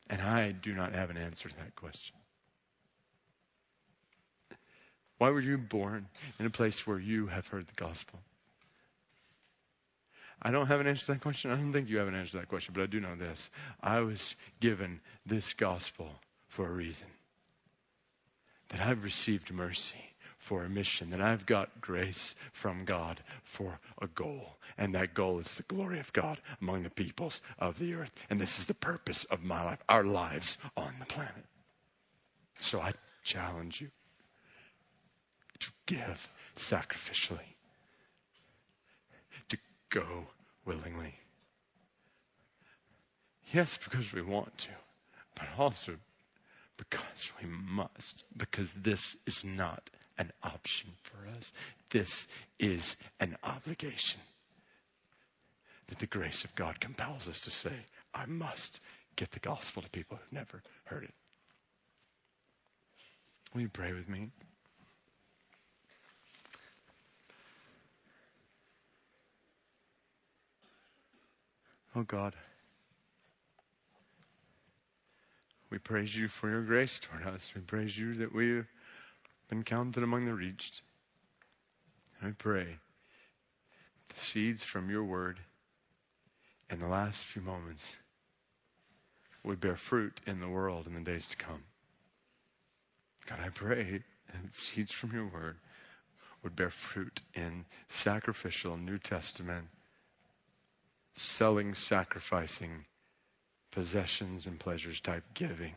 [0.09, 2.17] And I do not have an answer to that question.
[5.19, 6.09] Why were you born
[6.41, 8.19] in a place where you have heard the gospel?
[10.41, 11.51] I don't have an answer to that question.
[11.51, 13.51] I don't think you have an answer to that question, but I do know this.
[13.83, 16.09] I was given this gospel
[16.49, 17.07] for a reason
[18.73, 19.95] that I've received mercy
[20.39, 24.57] for a mission, that I've got grace from God for a goal.
[24.77, 28.11] And that goal is the glory of God among the peoples of the earth.
[28.29, 31.45] And this is the purpose of my life, our lives on the planet.
[32.61, 32.93] So I
[33.23, 33.91] challenge you
[35.61, 37.39] to give sacrificially,
[39.51, 39.59] to
[39.91, 40.27] go
[40.64, 41.14] willingly.
[43.53, 44.70] Yes, because we want to,
[45.35, 45.97] but also
[46.91, 51.53] because we must, because this is not an option for us.
[51.91, 52.26] This
[52.59, 54.20] is an obligation
[55.89, 57.74] that the grace of God compels us to say,
[58.14, 58.80] I must
[59.16, 61.14] get the gospel to people who've never heard it.
[63.55, 64.30] Will you pray with me?
[71.95, 72.35] Oh God.
[75.73, 77.51] We praise you for your grace toward us.
[77.55, 78.66] We praise you that we have
[79.49, 80.83] been counted among the reached.
[82.20, 82.77] And we pray
[84.11, 85.41] the seeds from your word
[86.68, 87.97] in the last few moments
[89.45, 91.62] would bear fruit in the world in the days to come.
[93.25, 95.57] God, I pray that seeds from your word
[96.43, 99.68] would bear fruit in sacrificial New Testament,
[101.14, 102.85] selling, sacrificing
[103.73, 105.75] possessions and pleasures type giving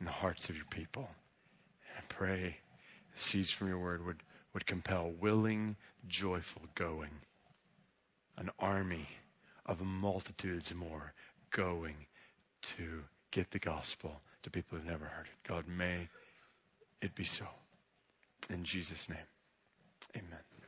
[0.00, 1.08] in the hearts of your people.
[1.88, 2.56] And I pray
[3.14, 4.22] the seeds from your word would,
[4.54, 5.76] would compel willing,
[6.08, 7.10] joyful going.
[8.36, 9.06] An army
[9.66, 11.12] of multitudes more
[11.50, 11.96] going
[12.62, 15.48] to get the gospel to people who've never heard it.
[15.48, 16.08] God, may
[17.02, 17.46] it be so.
[18.48, 19.18] In Jesus' name,
[20.16, 20.59] amen.